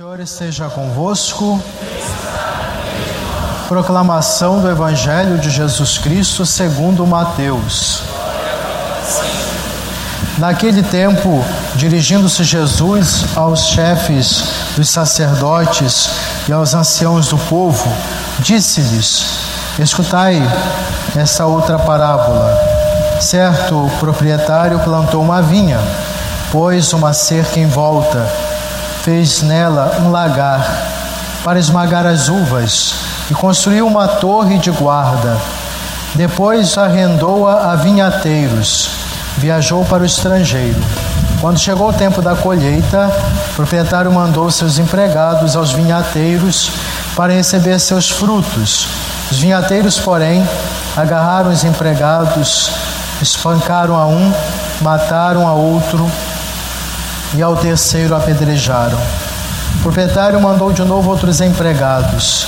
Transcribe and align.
Senhor 0.00 0.18
esteja 0.18 0.66
convosco. 0.70 1.62
Proclamação 3.68 4.58
do 4.58 4.70
Evangelho 4.70 5.36
de 5.36 5.50
Jesus 5.50 5.98
Cristo 5.98 6.46
segundo 6.46 7.06
Mateus. 7.06 8.02
Naquele 10.38 10.82
tempo, 10.82 11.44
dirigindo-se 11.74 12.42
Jesus 12.44 13.26
aos 13.36 13.66
chefes 13.66 14.42
dos 14.74 14.88
sacerdotes 14.88 16.08
e 16.48 16.52
aos 16.54 16.72
anciãos 16.72 17.28
do 17.28 17.36
povo, 17.36 17.86
disse-lhes: 18.38 19.26
Escutai 19.78 20.40
essa 21.14 21.44
outra 21.44 21.78
parábola. 21.78 22.58
Certo 23.20 23.90
proprietário 24.00 24.78
plantou 24.78 25.22
uma 25.22 25.42
vinha, 25.42 25.78
pôs 26.50 26.90
uma 26.94 27.12
cerca 27.12 27.60
em 27.60 27.66
volta, 27.66 28.49
fez 29.02 29.42
nela 29.42 29.96
um 30.00 30.10
lagar 30.10 30.60
para 31.42 31.58
esmagar 31.58 32.06
as 32.06 32.28
uvas 32.28 32.94
e 33.30 33.34
construiu 33.34 33.86
uma 33.86 34.06
torre 34.06 34.58
de 34.58 34.70
guarda. 34.70 35.38
Depois 36.14 36.76
arrendou-a 36.76 37.72
a 37.72 37.76
vinhateiros, 37.76 38.90
viajou 39.38 39.84
para 39.86 40.02
o 40.02 40.06
estrangeiro. 40.06 40.80
Quando 41.40 41.58
chegou 41.58 41.88
o 41.88 41.92
tempo 41.92 42.20
da 42.20 42.34
colheita, 42.34 43.10
o 43.52 43.54
proprietário 43.54 44.12
mandou 44.12 44.50
seus 44.50 44.78
empregados 44.78 45.56
aos 45.56 45.72
vinhateiros 45.72 46.70
para 47.16 47.32
receber 47.32 47.78
seus 47.78 48.10
frutos. 48.10 48.86
Os 49.30 49.38
vinhateiros, 49.38 49.98
porém, 49.98 50.46
agarraram 50.94 51.50
os 51.50 51.64
empregados, 51.64 52.70
espancaram 53.22 53.96
a 53.96 54.06
um, 54.06 54.32
mataram 54.82 55.48
a 55.48 55.54
outro 55.54 56.10
e 57.34 57.42
ao 57.42 57.56
terceiro 57.56 58.14
apedrejaram. 58.14 58.98
O 59.76 59.82
proprietário 59.82 60.40
mandou 60.40 60.72
de 60.72 60.82
novo 60.82 61.10
outros 61.10 61.40
empregados, 61.40 62.46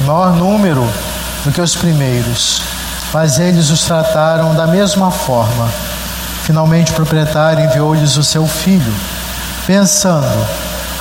em 0.00 0.04
maior 0.04 0.32
número 0.32 0.86
do 1.44 1.52
que 1.52 1.60
os 1.60 1.74
primeiros, 1.76 2.62
mas 3.12 3.38
eles 3.38 3.70
os 3.70 3.84
trataram 3.84 4.54
da 4.54 4.66
mesma 4.66 5.10
forma. 5.10 5.68
Finalmente 6.42 6.92
o 6.92 6.94
proprietário 6.94 7.64
enviou-lhes 7.64 8.16
o 8.16 8.24
seu 8.24 8.46
filho, 8.46 8.92
pensando: 9.66 10.46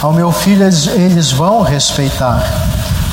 ao 0.02 0.14
meu 0.14 0.32
filho 0.32 0.64
eles, 0.64 0.88
eles 0.88 1.32
vão 1.32 1.62
respeitar. 1.62 2.44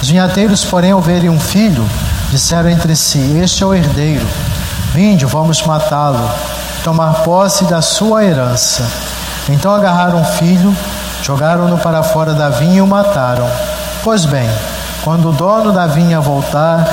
Os 0.02 0.08
vinhateiros, 0.08 0.64
porém, 0.64 0.92
ao 0.92 1.00
verem 1.00 1.30
um 1.30 1.38
filho, 1.38 1.86
disseram 2.30 2.68
entre 2.68 2.96
si: 2.96 3.38
Este 3.40 3.62
é 3.62 3.66
o 3.66 3.74
herdeiro. 3.74 4.26
Vinde, 4.92 5.24
vamos 5.24 5.62
matá-lo, 5.62 6.28
tomar 6.82 7.22
posse 7.22 7.64
da 7.64 7.80
sua 7.80 8.24
herança. 8.24 8.84
Então 9.50 9.74
agarraram 9.74 10.20
o 10.20 10.24
filho, 10.24 10.74
jogaram-no 11.22 11.76
para 11.78 12.02
fora 12.02 12.32
da 12.34 12.48
vinha 12.48 12.76
e 12.76 12.80
o 12.80 12.86
mataram. 12.86 13.48
Pois 14.02 14.24
bem, 14.24 14.48
quando 15.02 15.30
o 15.30 15.32
dono 15.32 15.72
da 15.72 15.86
vinha 15.86 16.20
voltar, 16.20 16.86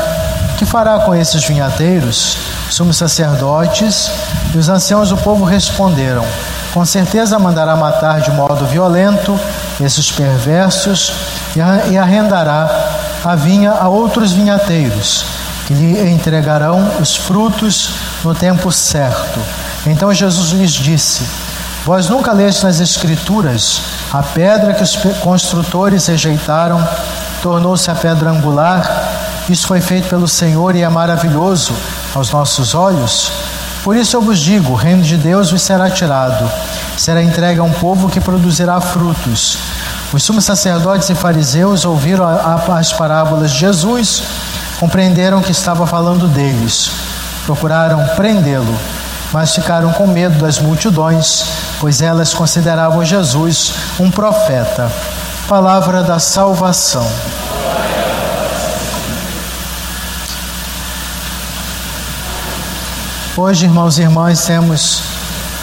que 0.57 0.65
fará 0.65 0.99
com 0.99 1.13
esses 1.13 1.43
vinhateiros? 1.43 2.35
Sumos 2.69 2.97
sacerdotes 2.97 4.11
e 4.53 4.57
os 4.57 4.69
anciãos 4.69 5.09
do 5.09 5.17
povo 5.17 5.45
responderam: 5.45 6.25
Com 6.73 6.83
certeza 6.83 7.37
mandará 7.37 7.75
matar 7.75 8.21
de 8.21 8.31
modo 8.31 8.65
violento 8.65 9.39
esses 9.79 10.11
perversos 10.11 11.13
e 11.89 11.97
arrendará 11.97 12.69
a 13.23 13.35
vinha 13.35 13.71
a 13.71 13.87
outros 13.87 14.31
vinhateiros, 14.31 15.25
que 15.67 15.73
lhe 15.73 16.09
entregarão 16.11 16.91
os 16.99 17.15
frutos 17.15 17.91
no 18.23 18.33
tempo 18.33 18.71
certo. 18.71 19.39
Então 19.85 20.13
Jesus 20.13 20.49
lhes 20.51 20.71
disse: 20.71 21.23
Vós 21.87 22.09
nunca 22.09 22.33
leste 22.33 22.65
nas 22.65 22.81
Escrituras 22.81 23.79
a 24.11 24.21
pedra 24.21 24.73
que 24.73 24.83
os 24.83 24.97
construtores 25.21 26.05
rejeitaram 26.07 26.85
tornou-se 27.41 27.89
a 27.89 27.95
pedra 27.95 28.29
angular. 28.29 29.45
Isso 29.49 29.65
foi 29.65 29.79
feito 29.79 30.09
pelo 30.09 30.27
Senhor 30.27 30.75
e 30.75 30.81
é 30.81 30.89
maravilhoso 30.89 31.73
aos 32.13 32.29
nossos 32.29 32.75
olhos. 32.75 33.31
Por 33.85 33.95
isso 33.95 34.17
eu 34.17 34.21
vos 34.21 34.37
digo: 34.37 34.73
o 34.73 34.75
reino 34.75 35.01
de 35.01 35.15
Deus 35.15 35.49
vos 35.49 35.61
será 35.61 35.89
tirado, 35.89 36.51
será 36.97 37.23
entregue 37.23 37.61
a 37.61 37.63
um 37.63 37.71
povo 37.71 38.09
que 38.09 38.19
produzirá 38.19 38.81
frutos. 38.81 39.57
Os 40.11 40.21
sumos 40.21 40.43
sacerdotes 40.43 41.09
e 41.09 41.15
fariseus 41.15 41.85
ouviram 41.85 42.25
as 42.75 42.91
parábolas 42.91 43.51
de 43.51 43.59
Jesus, 43.59 44.23
compreenderam 44.77 45.41
que 45.41 45.53
estava 45.53 45.87
falando 45.87 46.27
deles, 46.27 46.91
procuraram 47.45 48.05
prendê-lo, 48.17 48.77
mas 49.31 49.55
ficaram 49.55 49.93
com 49.93 50.05
medo 50.05 50.37
das 50.37 50.59
multidões, 50.59 51.45
pois 51.79 52.01
elas 52.01 52.33
consideravam 52.33 53.03
Jesus 53.03 53.73
um 53.99 54.11
profeta. 54.11 54.91
Palavra 55.47 56.03
da 56.03 56.19
salvação. 56.19 57.07
Hoje, 63.35 63.65
irmãos 63.65 63.99
e 63.99 64.01
irmãs, 64.01 64.45
temos 64.45 65.03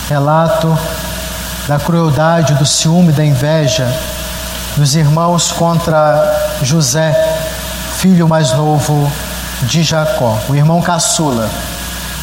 relato 0.08 0.78
da 1.66 1.78
crueldade, 1.78 2.54
do 2.54 2.64
ciúme, 2.64 3.12
da 3.12 3.24
inveja 3.24 3.92
dos 4.76 4.96
irmãos 4.96 5.52
contra 5.52 6.56
José, 6.62 7.14
filho 7.96 8.28
mais 8.28 8.52
novo 8.52 9.10
de 9.62 9.82
Jacó, 9.82 10.38
o 10.48 10.54
irmão 10.54 10.82
caçula. 10.82 11.48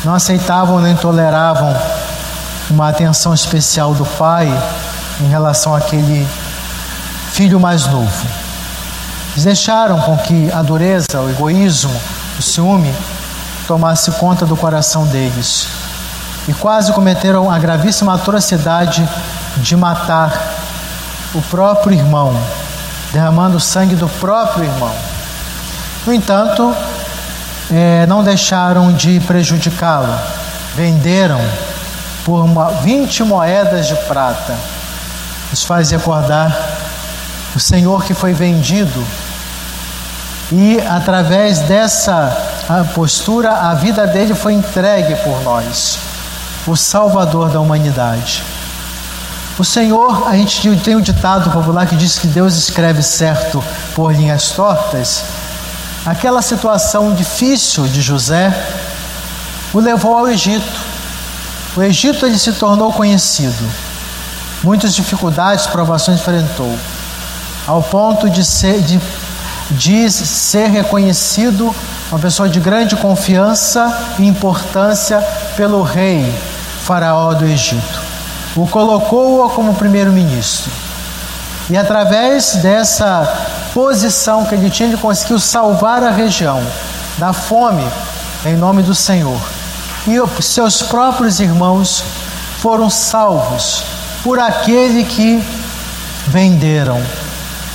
Não 0.03 0.13
aceitavam 0.13 0.81
nem 0.81 0.96
toleravam 0.96 1.73
uma 2.72 2.90
atenção 2.90 3.34
especial 3.34 3.94
do 3.94 4.06
pai 4.06 4.48
em 5.20 5.28
relação 5.28 5.76
àquele 5.76 6.28
filho 7.32 7.59
mais 7.59 7.86
novo. 7.88 8.28
Eles 9.34 9.46
deixaram 9.46 10.00
com 10.02 10.18
que 10.18 10.52
a 10.52 10.62
dureza, 10.62 11.20
o 11.22 11.30
egoísmo, 11.30 11.94
o 12.38 12.42
ciúme 12.42 12.94
tomasse 13.68 14.12
conta 14.12 14.46
do 14.46 14.58
coração 14.58 15.06
deles 15.06 15.68
e 16.48 16.54
quase 16.54 16.92
cometeram 16.92 17.50
a 17.50 17.59
gravíssima 17.59 18.16
atrocidade 18.16 19.08
de 19.58 19.76
matar 19.76 20.32
o 21.34 21.42
próprio 21.44 21.98
irmão, 21.98 22.36
derramando 23.14 23.58
o 23.58 23.59
sangue 23.59 23.96
do 23.96 24.08
próprio 24.08 24.66
irmão. 24.66 24.94
No 26.06 26.14
entanto, 26.14 26.76
é, 27.72 28.06
não 28.08 28.24
deixaram 28.24 28.92
de 28.92 29.20
prejudicá-lo, 29.22 30.14
venderam 30.76 31.40
por 32.26 32.44
uma, 32.44 32.70
20 32.82 33.24
moedas 33.24 33.88
de 33.88 33.96
prata. 34.08 34.56
Isso 35.52 35.66
faz 35.66 35.92
recordar 35.92 36.58
o 37.56 37.59
Senhor 37.59 38.04
que 38.04 38.14
foi 38.14 38.34
vendido 38.34 39.06
e 40.52 40.80
através 40.82 41.59
dessa 41.59 42.38
postura 42.94 43.52
a 43.52 43.74
vida 43.74 44.06
dele 44.08 44.34
foi 44.36 44.54
entregue 44.54 45.16
por 45.16 45.42
nós, 45.44 45.98
o 46.68 46.76
Salvador 46.76 47.50
da 47.50 47.59
humanidade. 47.59 48.44
O 49.58 49.64
Senhor, 49.64 50.28
a 50.28 50.36
gente 50.36 50.76
tem 50.78 50.96
um 50.96 51.02
ditado 51.02 51.52
popular 51.52 51.86
que 51.86 51.96
diz 51.96 52.18
que 52.18 52.28
Deus 52.28 52.56
escreve 52.56 53.03
certo 53.03 53.64
por 53.94 54.14
linhas 54.14 54.52
tortas. 54.52 55.24
Aquela 56.06 56.42
situação 56.42 57.14
difícil 57.14 57.86
de 57.88 58.02
José 58.02 58.52
o 59.74 59.80
levou 59.80 60.18
ao 60.18 60.28
Egito. 60.28 60.81
O 61.76 61.82
Egito 61.82 62.26
ele 62.26 62.38
se 62.38 62.52
tornou 62.54 62.92
conhecido. 62.92 63.70
Muitas 64.62 64.94
dificuldades, 64.94 65.68
provações 65.68 66.20
enfrentou, 66.20 66.78
ao 67.66 67.82
ponto 67.82 68.30
de 68.30 68.44
ser, 68.44 68.82
de, 68.82 69.00
de 69.72 70.12
ser 70.12 70.68
reconhecido 70.68 71.74
uma 72.12 72.20
pessoa 72.20 72.50
de 72.50 72.59
grande 72.59 72.96
confiança 72.96 74.16
e 74.20 74.28
importância 74.28 75.22
pelo 75.56 75.82
rei 75.82 76.32
Faraó 76.84 77.34
do 77.34 77.46
Egito. 77.46 78.02
O 78.56 78.68
colocou 78.68 79.50
como 79.52 79.74
primeiro-ministro. 79.74 80.70
E 81.70 81.78
através 81.78 82.56
dessa 82.56 83.26
posição 83.74 84.44
que 84.46 84.56
ele 84.56 84.70
tinha, 84.70 84.90
ele 84.90 84.97
conseguiu 84.97 85.40
salvar 85.40 86.03
a 86.03 86.12
região 86.12 86.62
da 87.17 87.32
fome 87.32 87.88
em 88.46 88.58
nome 88.58 88.84
do 88.84 88.94
Senhor. 88.94 89.40
E 90.08 90.42
seus 90.42 90.82
próprios 90.82 91.40
irmãos 91.40 92.03
foram 92.59 92.90
salvos 92.90 93.84
por 94.24 94.40
aquele 94.40 95.03
que 95.03 95.44
venderam, 96.28 97.02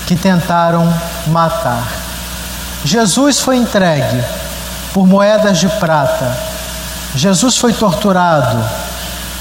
que 0.06 0.16
tentaram 0.16 0.92
matar. 1.28 1.86
Jesus 2.84 3.40
foi 3.40 3.56
entregue 3.56 4.22
por 4.92 5.06
moedas 5.06 5.58
de 5.58 5.68
prata. 5.68 6.36
Jesus 7.14 7.56
foi 7.56 7.72
torturado, 7.72 8.62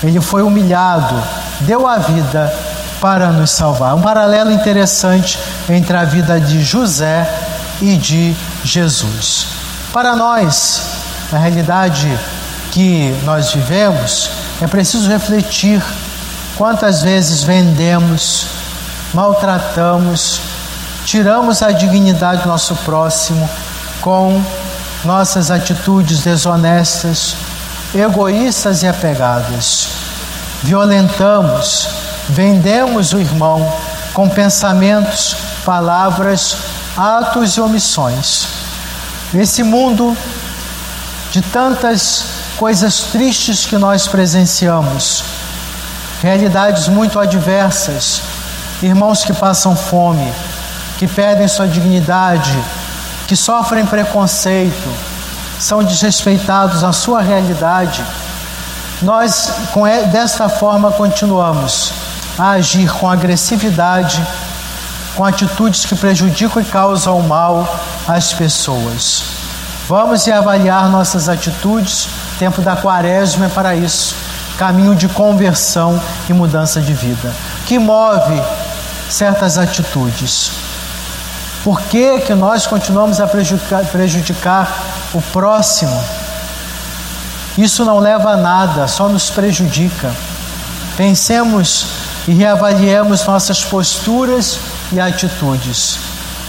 ele 0.04 0.22
foi 0.22 0.42
humilhado, 0.42 1.22
deu 1.62 1.88
a 1.88 1.98
vida 1.98 2.52
para 3.00 3.28
nos 3.32 3.52
salvar. 3.52 3.96
Um 3.96 4.02
paralelo 4.02 4.52
interessante 4.52 5.40
entre 5.70 5.96
a 5.96 6.06
vida 6.06 6.40
de 6.40 6.64
José 6.64 7.28
e 7.82 7.98
de 7.98 8.36
Jesus. 8.64 9.48
Para 9.92 10.16
nós, 10.16 10.82
na 11.32 11.38
realidade 11.38 12.18
que 12.75 13.18
nós 13.24 13.54
vivemos, 13.54 14.30
é 14.60 14.68
preciso 14.68 15.10
refletir 15.10 15.81
quantas 16.57 17.01
vezes 17.01 17.42
vendemos, 17.42 18.48
maltratamos, 19.13 20.42
tiramos 21.06 21.62
a 21.62 21.72
dignidade 21.72 22.42
do 22.42 22.50
nosso 22.50 22.75
próximo 22.83 23.50
com 24.01 24.44
nossas 25.06 25.50
atitudes 25.50 26.19
desonestas, 26.19 27.38
egoístas 27.95 28.83
e 28.83 28.88
apegadas. 28.89 29.88
Violentamos, 30.62 31.88
vendemos 32.27 33.13
o 33.13 33.22
irmão 33.22 33.74
com 34.13 34.27
pensamentos, 34.27 35.33
palavras, 35.63 36.57
atos 36.98 37.56
e 37.56 37.62
omissões. 37.62 38.48
Esse 39.33 39.63
mundo 39.63 40.13
de 41.31 41.42
tantas 41.42 42.35
coisas 42.57 43.02
tristes 43.12 43.66
que 43.66 43.78
nós 43.78 44.07
presenciamos, 44.07 45.24
realidades 46.22 46.88
muito 46.88 47.19
adversas, 47.19 48.22
irmãos 48.81 49.24
que 49.24 49.34
passam 49.34 49.75
fome, 49.75 50.34
que 50.98 51.07
perdem 51.07 51.48
sua 51.48 51.68
dignidade, 51.68 52.57
que 53.28 53.36
sofrem 53.36 53.86
preconceito, 53.86 54.90
são 55.60 55.84
desrespeitados 55.84 56.81
na 56.81 56.94
sua 56.94 57.22
realidade, 57.22 58.04
nós 59.01 59.51
com 59.74 59.84
desta 60.10 60.48
forma 60.48 60.92
continuamos 60.92 61.92
a 62.38 62.51
agir 62.51 62.90
com 62.94 63.10
agressividade, 63.10 64.25
com 65.16 65.25
atitudes 65.25 65.86
que 65.86 65.96
prejudicam 65.96 66.62
e 66.62 66.66
causam 66.66 67.22
mal 67.22 67.80
às 68.08 68.34
pessoas. 68.34 69.24
Vamos 69.88 70.28
avaliar 70.28 70.90
nossas 70.90 71.30
atitudes, 71.30 72.08
tempo 72.38 72.62
da 72.62 72.76
quaresma 72.76 73.46
é 73.46 73.50
para 73.50 73.76
isso, 73.76 74.16
caminho 74.58 74.96
de 74.96 75.08
conversão 75.08 76.02
e 76.30 76.34
mudança 76.34 76.82
de 76.82 76.94
vida. 76.94 77.34
Que 77.66 77.80
move 77.80 78.42
certas 79.10 79.58
atitudes? 79.58 80.52
Por 81.64 81.82
que, 81.82 82.20
que 82.20 82.34
nós 82.36 82.68
continuamos 82.68 83.20
a 83.20 83.28
prejudicar, 83.28 83.84
prejudicar 83.86 84.72
o 85.14 85.22
próximo? 85.22 86.04
Isso 87.58 87.84
não 87.86 88.00
leva 88.00 88.32
a 88.32 88.38
nada, 88.38 88.88
só 88.88 89.08
nos 89.08 89.30
prejudica. 89.30 90.14
Pensemos 90.98 91.88
e 92.28 92.34
reavaliemos 92.34 93.26
nossas 93.26 93.64
posturas 93.64 94.60
e 94.92 95.00
atitudes. 95.00 96.00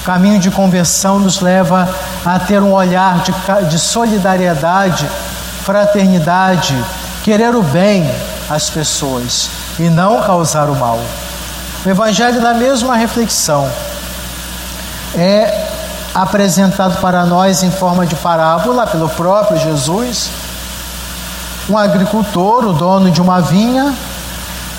O 0.01 0.05
caminho 0.05 0.39
de 0.39 0.51
conversão 0.51 1.19
nos 1.19 1.41
leva 1.41 1.89
a 2.25 2.39
ter 2.39 2.61
um 2.61 2.73
olhar 2.73 3.23
de, 3.23 3.33
de 3.69 3.79
solidariedade, 3.79 5.09
fraternidade, 5.67 6.81
querer 7.25 7.53
o 7.57 7.61
bem 7.61 8.09
às 8.49 8.71
pessoas 8.71 9.51
e 9.81 9.91
não 9.91 10.23
causar 10.23 10.71
o 10.71 10.77
mal. 10.77 11.01
O 11.85 11.89
Evangelho, 11.89 12.41
na 12.41 12.55
mesma 12.55 12.95
reflexão, 12.95 13.69
é 15.17 15.67
apresentado 16.15 17.01
para 17.01 17.27
nós 17.27 17.65
em 17.65 17.71
forma 17.73 18.07
de 18.07 18.15
parábola 18.15 18.87
pelo 18.87 19.09
próprio 19.09 19.59
Jesus. 19.59 20.31
Um 21.69 21.77
agricultor, 21.77 22.65
o 22.65 22.73
dono 22.73 23.11
de 23.11 23.21
uma 23.21 23.41
vinha, 23.41 23.93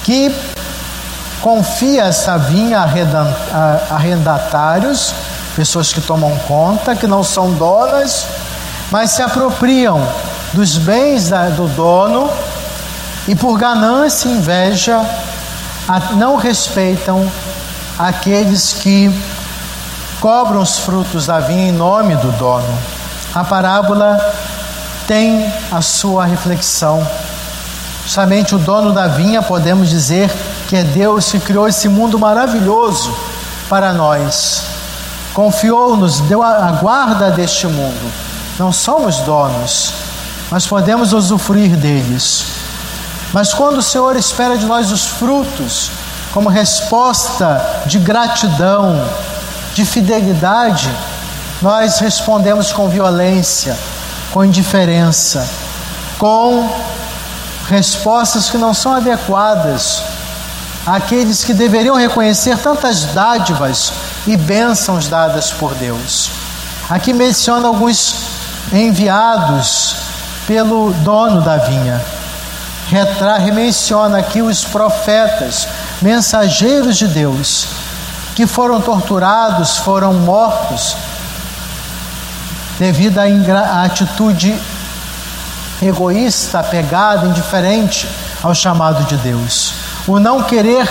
que 0.05 0.33
confia 1.41 2.05
essa 2.05 2.37
vinha 2.37 2.79
a 2.79 3.93
arrendatários, 3.93 5.13
pessoas 5.53 5.91
que 5.91 5.99
tomam 5.99 6.33
conta, 6.47 6.95
que 6.95 7.07
não 7.07 7.25
são 7.25 7.51
donas, 7.51 8.25
mas 8.89 9.11
se 9.11 9.21
apropriam 9.21 10.01
dos 10.53 10.77
bens 10.77 11.29
do 11.55 11.67
dono 11.67 12.29
e 13.27 13.35
por 13.35 13.57
ganância 13.57 14.29
e 14.29 14.33
inveja 14.33 15.01
não 16.15 16.35
respeitam 16.35 17.29
aqueles 17.97 18.73
que 18.73 19.11
cobram 20.19 20.61
os 20.61 20.79
frutos 20.79 21.25
da 21.27 21.39
vinha 21.39 21.69
em 21.69 21.71
nome 21.71 22.15
do 22.15 22.31
dono. 22.33 22.77
A 23.33 23.43
parábola 23.43 24.17
tem 25.07 25.51
a 25.71 25.81
sua 25.81 26.25
reflexão. 26.25 27.05
Somente 28.05 28.55
o 28.55 28.57
dono 28.57 28.93
da 28.93 29.07
vinha, 29.07 29.41
podemos 29.41 29.89
dizer 29.89 30.33
que 30.67 30.75
é 30.75 30.83
Deus 30.83 31.31
que 31.31 31.39
criou 31.39 31.67
esse 31.67 31.87
mundo 31.87 32.17
maravilhoso 32.17 33.15
para 33.69 33.93
nós. 33.93 34.63
Confiou-nos, 35.33 36.19
deu 36.21 36.41
a 36.41 36.71
guarda 36.71 37.29
deste 37.29 37.67
mundo. 37.67 38.11
Não 38.57 38.71
somos 38.71 39.17
donos, 39.19 39.93
mas 40.49 40.65
podemos 40.65 41.13
usufruir 41.13 41.75
deles. 41.75 42.45
Mas 43.33 43.53
quando 43.53 43.79
o 43.79 43.83
Senhor 43.83 44.15
espera 44.15 44.57
de 44.57 44.65
nós 44.65 44.91
os 44.91 45.05
frutos, 45.05 45.91
como 46.31 46.49
resposta 46.49 47.83
de 47.85 47.99
gratidão, 47.99 49.07
de 49.73 49.85
fidelidade, 49.85 50.89
nós 51.61 51.99
respondemos 51.99 52.71
com 52.71 52.87
violência, 52.87 53.77
com 54.31 54.45
indiferença, 54.45 55.47
com 56.17 56.69
respostas 57.67 58.49
que 58.49 58.57
não 58.57 58.73
são 58.73 58.93
adequadas 58.93 60.01
àqueles 60.85 61.43
que 61.43 61.53
deveriam 61.53 61.95
reconhecer 61.95 62.57
tantas 62.57 63.03
dádivas 63.05 63.91
e 64.25 64.37
bênçãos 64.37 65.07
dadas 65.07 65.51
por 65.51 65.75
Deus. 65.75 66.31
Aqui 66.89 67.11
menciona 67.11 67.67
alguns 67.67 68.15
enviados 68.71 70.06
pelo 70.47 70.93
dono 71.03 71.41
da 71.41 71.57
vinha. 71.57 72.01
Retra, 72.89 73.39
menciona 73.51 74.17
aqui 74.17 74.41
os 74.41 74.63
profetas, 74.63 75.67
mensageiros 76.01 76.95
de 76.95 77.07
Deus, 77.07 77.67
que 78.33 78.47
foram 78.47 78.79
torturados, 78.79 79.77
foram 79.77 80.13
mortos 80.13 80.95
devido 82.79 83.19
à 83.19 83.83
atitude 83.83 84.57
egoísta, 85.81 86.59
apegada, 86.59 87.27
indiferente 87.27 88.07
ao 88.41 88.55
chamado 88.55 89.03
de 89.03 89.17
Deus. 89.17 89.73
O 90.07 90.19
não 90.19 90.43
querer 90.43 90.87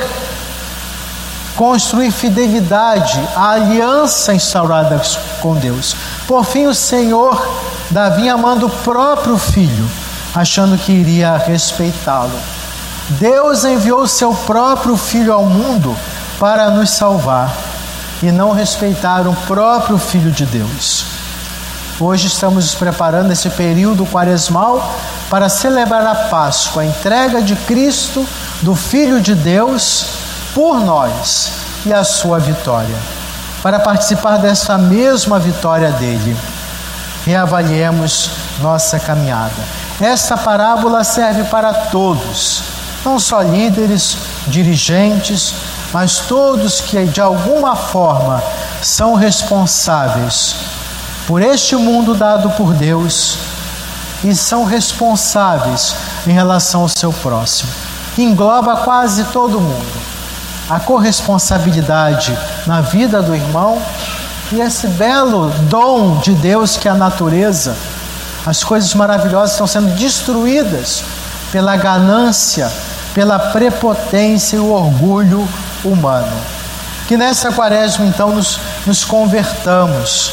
construir 1.57 2.11
fidelidade 2.11 3.19
à 3.35 3.53
aliança 3.53 4.35
instaurada 4.35 5.01
com 5.41 5.55
Deus. 5.55 5.97
Por 6.27 6.45
fim, 6.45 6.67
o 6.67 6.75
Senhor 6.75 7.67
Davi 7.91 8.29
amando 8.29 8.67
o 8.67 8.71
próprio 8.71 9.39
filho, 9.39 9.89
achando 10.35 10.77
que 10.77 10.93
iria 10.93 11.37
respeitá-lo. 11.37 12.39
Deus 13.11 13.65
enviou 13.65 14.07
seu 14.09 14.35
próprio 14.35 14.97
filho 14.97 15.33
ao 15.33 15.45
mundo 15.45 15.97
para 16.39 16.71
nos 16.71 16.91
salvar 16.91 17.55
e 18.23 18.33
não 18.33 18.53
respeitar 18.53 19.29
o 19.29 19.35
próprio 19.47 19.99
Filho 19.99 20.33
de 20.33 20.45
Deus. 20.45 21.07
Hoje 22.01 22.27
estamos 22.27 22.65
nos 22.65 22.75
preparando 22.75 23.33
esse 23.33 23.49
período 23.51 24.05
quaresmal 24.07 24.95
para 25.31 25.49
celebrar 25.49 26.07
a 26.07 26.15
Páscoa, 26.29 26.83
a 26.83 26.87
entrega 26.87 27.41
de 27.41 27.55
Cristo, 27.55 28.27
do 28.63 28.75
Filho 28.75 29.21
de 29.21 29.35
Deus, 29.35 30.07
por 30.55 30.81
nós 30.81 31.53
e 31.87 31.93
a 31.93 32.03
sua 32.03 32.39
vitória. 32.39 33.16
Para 33.67 33.81
participar 33.81 34.37
dessa 34.37 34.79
mesma 34.79 35.41
vitória 35.41 35.91
dele, 35.91 36.37
reavaliemos 37.25 38.31
nossa 38.61 38.97
caminhada. 39.01 39.57
Esta 40.01 40.37
parábola 40.37 41.03
serve 41.03 41.43
para 41.43 41.75
todos, 41.75 42.63
não 43.05 43.19
só 43.19 43.43
líderes, 43.43 44.19
dirigentes, 44.47 45.53
mas 45.93 46.21
todos 46.21 46.81
que 46.81 47.07
de 47.07 47.21
alguma 47.21 47.75
forma 47.75 48.41
são 48.81 49.15
responsáveis 49.15 50.55
por 51.27 51.43
este 51.43 51.75
mundo 51.75 52.15
dado 52.15 52.51
por 52.51 52.73
Deus 52.73 53.37
e 54.23 54.33
são 54.33 54.63
responsáveis 54.63 55.97
em 56.25 56.31
relação 56.31 56.83
ao 56.83 56.89
seu 56.89 57.13
próximo. 57.13 57.73
Engloba 58.17 58.77
quase 58.77 59.25
todo 59.25 59.61
mundo. 59.61 60.16
A 60.69 60.81
corresponsabilidade 60.81 62.37
na 62.67 62.81
vida 62.81 63.23
do 63.23 63.35
irmão 63.35 63.81
e 64.53 64.61
esse 64.61 64.87
belo 64.89 65.51
dom 65.69 66.19
de 66.19 66.33
Deus 66.33 66.77
que 66.77 66.89
é 66.89 66.91
a 66.91 66.95
natureza. 66.95 67.77
As 68.45 68.63
coisas 68.63 68.95
maravilhosas 68.95 69.53
estão 69.53 69.67
sendo 69.67 69.95
destruídas 69.97 71.05
pela 71.51 71.77
ganância, 71.77 72.71
pela 73.15 73.39
prepotência 73.39 74.57
e 74.57 74.61
o 74.61 74.71
orgulho 74.71 75.49
humano. 75.85 76.37
Que 77.09 77.17
nessa 77.17 77.53
quaresma, 77.53 78.05
então, 78.05 78.31
nos, 78.35 78.61
nos 78.87 79.05
convertamos 79.05 80.33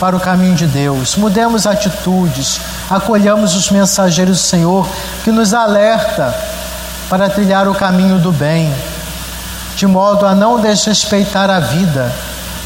para 0.00 0.16
o 0.16 0.20
caminho 0.20 0.54
de 0.54 0.66
Deus, 0.66 1.16
mudemos 1.16 1.66
atitudes, 1.66 2.60
acolhamos 2.90 3.54
os 3.54 3.70
mensageiros 3.70 4.38
do 4.38 4.42
Senhor 4.42 4.88
que 5.24 5.30
nos 5.30 5.54
alerta 5.54 6.34
para 7.08 7.30
trilhar 7.30 7.68
o 7.68 7.74
caminho 7.74 8.18
do 8.18 8.32
bem, 8.32 8.74
de 9.76 9.86
modo 9.86 10.26
a 10.26 10.34
não 10.34 10.58
desrespeitar 10.58 11.50
a 11.50 11.60
vida, 11.60 12.10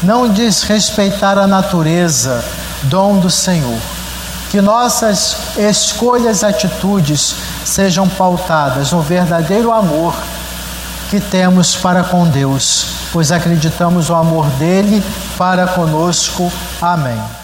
não 0.01 0.29
desrespeitar 0.29 1.37
a 1.37 1.45
natureza, 1.45 2.43
dom 2.83 3.19
do 3.19 3.29
Senhor. 3.29 3.77
Que 4.49 4.61
nossas 4.61 5.37
escolhas 5.57 6.41
e 6.41 6.45
atitudes 6.45 7.35
sejam 7.65 8.07
pautadas 8.07 8.91
no 8.91 9.01
verdadeiro 9.01 9.71
amor 9.71 10.15
que 11.09 11.19
temos 11.19 11.75
para 11.75 12.03
com 12.03 12.25
Deus, 12.27 12.87
pois 13.11 13.31
acreditamos 13.31 14.09
no 14.09 14.15
amor 14.15 14.47
dele 14.51 15.03
para 15.37 15.67
conosco. 15.67 16.51
Amém. 16.81 17.40